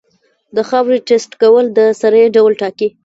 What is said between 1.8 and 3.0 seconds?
سرې ډول ټاکي.